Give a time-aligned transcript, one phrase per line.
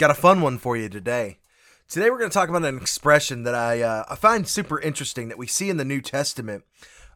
[0.00, 1.40] Got a fun one for you today.
[1.86, 5.28] Today we're going to talk about an expression that I uh, I find super interesting
[5.28, 6.64] that we see in the New Testament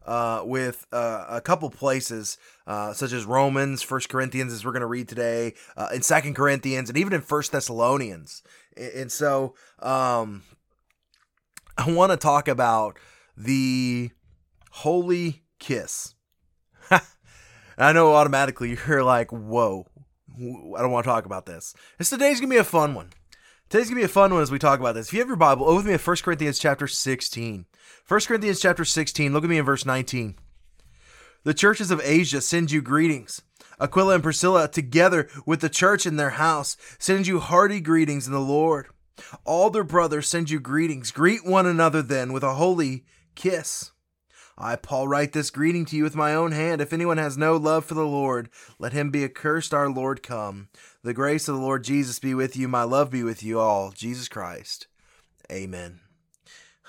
[0.05, 2.37] uh, with uh, a couple places,
[2.67, 6.35] uh, such as Romans, First Corinthians, as we're going to read today, uh, in Second
[6.35, 8.43] Corinthians, and even in First Thessalonians.
[8.77, 10.43] And so um,
[11.79, 12.99] I want to talk about
[13.35, 14.11] the
[14.69, 16.13] holy kiss.
[17.79, 19.87] I know automatically you're like, whoa,
[20.37, 21.73] I don't want to talk about this.
[21.97, 23.11] This today's gonna be a fun one.
[23.69, 25.07] Today's gonna be a fun one as we talk about this.
[25.07, 27.65] If you have your Bible, open with me at 1 Corinthians chapter 16.
[28.07, 30.35] 1 Corinthians chapter 16, look at me in verse 19.
[31.43, 33.41] The churches of Asia send you greetings.
[33.79, 38.33] Aquila and Priscilla, together with the church in their house, send you hearty greetings in
[38.33, 38.87] the Lord.
[39.45, 41.11] All their brothers send you greetings.
[41.11, 43.05] Greet one another then with a holy
[43.35, 43.91] kiss.
[44.57, 46.79] I, Paul, write this greeting to you with my own hand.
[46.79, 50.69] If anyone has no love for the Lord, let him be accursed, our Lord come.
[51.03, 52.67] The grace of the Lord Jesus be with you.
[52.67, 53.91] My love be with you all.
[53.91, 54.87] Jesus Christ.
[55.51, 55.99] Amen.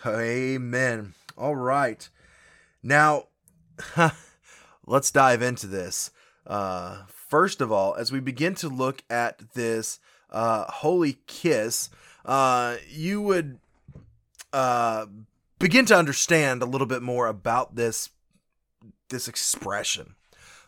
[0.07, 1.15] Amen.
[1.37, 2.09] All right.
[2.83, 3.25] Now,
[4.87, 6.13] let's dive into this.
[6.47, 9.99] Uh, first of all, as we begin to look at this
[10.31, 11.91] uh, holy kiss,
[12.25, 13.59] uh, you would
[14.53, 15.07] uh,
[15.59, 18.11] begin to understand a little bit more about this
[19.09, 20.15] this expression.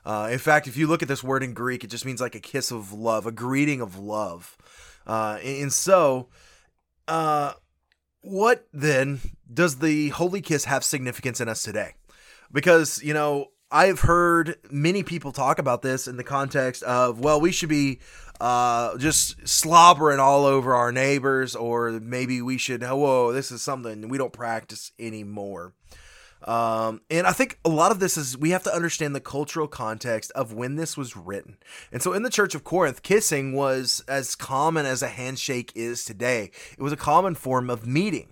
[0.04, 2.34] Uh, in fact, if you look at this word in Greek, it just means like
[2.34, 4.56] a kiss of love, a greeting of love.
[5.06, 6.28] Uh, and so,
[7.08, 7.52] uh,
[8.22, 9.20] what then
[9.52, 11.94] does the holy kiss have significance in us today?
[12.52, 17.40] Because, you know, I've heard many people talk about this in the context of, well,
[17.40, 18.00] we should be
[18.40, 23.60] uh, just slobbering all over our neighbors, or maybe we should, oh, whoa, this is
[23.60, 25.74] something we don't practice anymore.
[26.44, 29.66] Um, and I think a lot of this is we have to understand the cultural
[29.66, 31.58] context of when this was written.
[31.90, 36.04] And so in the Church of Corinth, kissing was as common as a handshake is
[36.04, 36.52] today.
[36.72, 38.28] It was a common form of meeting.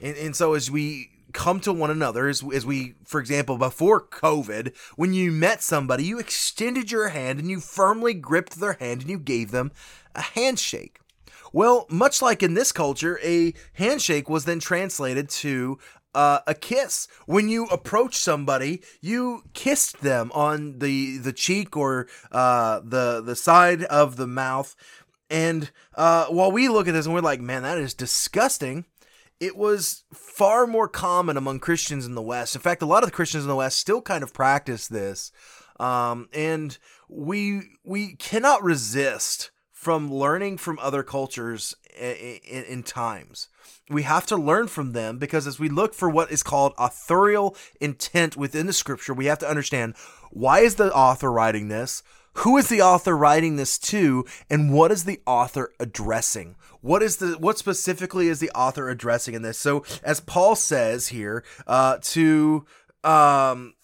[0.00, 4.00] And, and so as we come to one another as, as we for example before
[4.00, 9.02] covid when you met somebody you extended your hand and you firmly gripped their hand
[9.02, 9.72] and you gave them
[10.14, 10.98] a handshake.
[11.52, 15.78] Well much like in this culture a handshake was then translated to
[16.12, 17.06] uh, a kiss.
[17.26, 23.36] When you approach somebody you kissed them on the the cheek or uh, the the
[23.36, 24.74] side of the mouth.
[25.28, 28.84] And uh, while we look at this and we're like man that is disgusting
[29.40, 32.54] it was far more common among Christians in the West.
[32.54, 35.32] In fact, a lot of the Christians in the West still kind of practice this,
[35.80, 36.76] um, and
[37.08, 43.48] we we cannot resist from learning from other cultures in, in, in, times.
[43.88, 47.56] We have to learn from them because as we look for what is called authorial
[47.80, 49.94] intent within the scripture, we have to understand
[50.32, 52.02] why is the author writing this?
[52.34, 57.16] Who is the author writing this to and what is the author addressing what is
[57.16, 61.98] the what specifically is the author addressing in this so as paul says here uh
[62.02, 62.64] to
[63.04, 63.74] um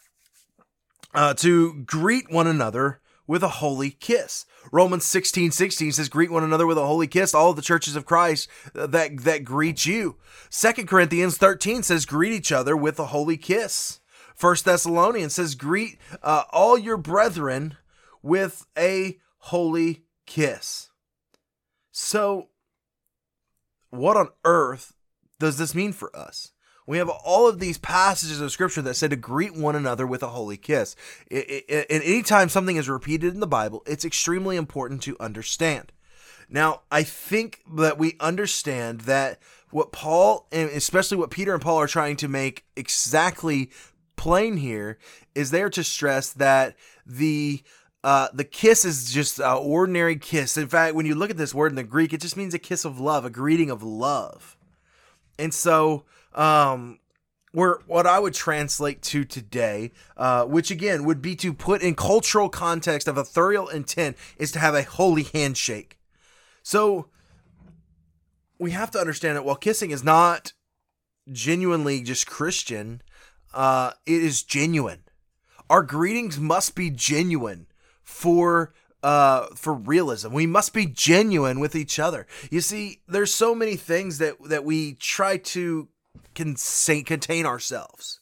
[1.15, 4.47] uh to greet one another with a holy kiss.
[4.73, 8.07] Romans 16, 16 says, greet one another with a holy kiss, all the churches of
[8.07, 10.17] Christ that, that greet you.
[10.51, 14.01] Second Corinthians 13 says, greet each other with a holy kiss.
[14.35, 17.77] First Thessalonians says, greet uh, all your brethren
[18.27, 20.91] with a holy kiss.
[21.93, 22.49] So,
[23.91, 24.95] what on earth
[25.39, 26.53] does this mean for us?
[26.89, 30.23] We have all of these passages of scripture that say to greet one another with
[30.23, 30.95] a holy kiss.
[31.31, 35.93] And anytime something is repeated in the Bible, it's extremely important to understand.
[36.49, 39.41] Now, I think that we understand that
[39.71, 43.71] what Paul and especially what Peter and Paul are trying to make exactly
[44.17, 44.99] plain here
[45.35, 47.63] is there to stress that the
[48.07, 50.57] uh, the kiss is just an ordinary kiss.
[50.57, 52.59] In fact, when you look at this word in the Greek, it just means a
[52.59, 54.57] kiss of love, a greeting of love.
[55.41, 57.01] And so, um,
[57.51, 62.49] what I would translate to today, uh, which again would be to put in cultural
[62.49, 65.99] context of authorial intent, is to have a holy handshake.
[66.63, 67.09] So
[68.57, 70.53] we have to understand that while kissing is not
[71.33, 73.03] genuinely just Christian,
[73.53, 75.03] uh, it is genuine.
[75.69, 77.67] Our greetings must be genuine
[78.07, 78.73] for
[79.03, 80.33] uh, for realism.
[80.33, 82.27] We must be genuine with each other.
[82.51, 85.89] You see, there's so many things that that we try to
[86.35, 88.21] contain, contain ourselves.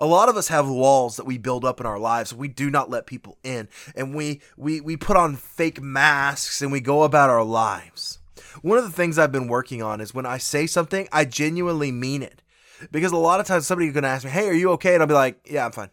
[0.00, 2.32] A lot of us have walls that we build up in our lives.
[2.32, 6.70] We do not let people in, and we we we put on fake masks and
[6.70, 8.20] we go about our lives.
[8.62, 11.90] One of the things I've been working on is when I say something, I genuinely
[11.90, 12.42] mean it.
[12.90, 15.02] Because a lot of times somebody's going to ask me, "Hey, are you okay?" and
[15.02, 15.90] I'll be like, "Yeah, I'm fine."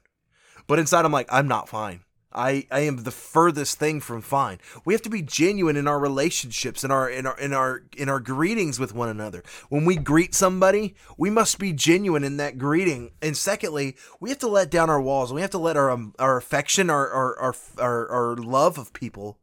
[0.68, 2.02] But inside I'm like, "I'm not fine."
[2.32, 4.60] I, I am the furthest thing from fine.
[4.86, 8.08] We have to be genuine in our relationships, in our in our in our in
[8.08, 9.44] our greetings with one another.
[9.70, 13.12] When we greet somebody, we must be genuine in that greeting.
[13.22, 15.34] And secondly, we have to let down our walls.
[15.34, 18.94] We have to let our um, our affection, our our, our our our love of
[18.94, 19.40] people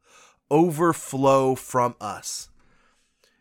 [0.48, 2.50] overflow from us.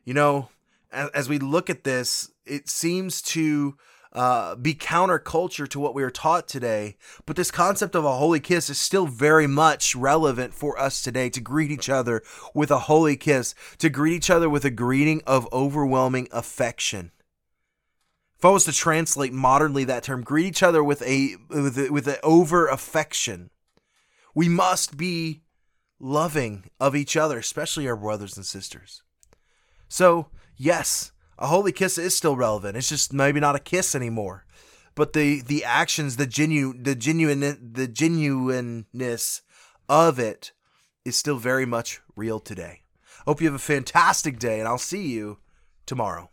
[0.05, 0.49] You know,
[0.91, 3.77] as, as we look at this, it seems to
[4.13, 6.97] uh, be counterculture to what we are taught today.
[7.25, 11.29] But this concept of a holy kiss is still very much relevant for us today
[11.29, 12.23] to greet each other
[12.53, 17.11] with a holy kiss, to greet each other with a greeting of overwhelming affection.
[18.37, 21.89] If I was to translate modernly that term, greet each other with a with a,
[21.89, 23.49] with an over affection.
[24.33, 25.43] We must be
[25.99, 29.01] loving of each other, especially our brothers and sisters.
[29.87, 30.27] So,
[30.57, 32.77] yes, a holy kiss is still relevant.
[32.77, 34.45] It's just maybe not a kiss anymore.
[34.95, 37.39] But the the actions, the genuine the genuine
[37.73, 39.41] the genuineness
[39.89, 40.53] of it
[41.03, 42.83] is still very much real today.
[43.25, 45.39] Hope you have a fantastic day and I'll see you
[45.85, 46.29] tomorrow.